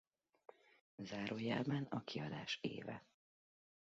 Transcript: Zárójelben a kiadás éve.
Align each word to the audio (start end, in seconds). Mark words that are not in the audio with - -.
Zárójelben 0.97 1.83
a 1.83 2.03
kiadás 2.03 2.57
éve. 2.61 3.05